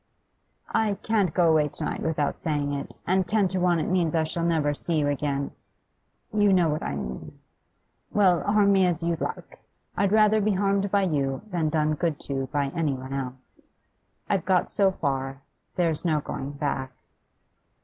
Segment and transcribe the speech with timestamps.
[0.71, 4.15] 'I can't go away to night without saying it, and ten to one it means
[4.15, 5.51] I shall never see you again.
[6.33, 7.37] You know what I mean.
[8.09, 9.59] Well, harm me as you like;
[9.95, 13.61] I'd rather be harmed by you than done good to by any one else.
[14.27, 15.43] I've got so far,
[15.75, 16.89] there's no going back.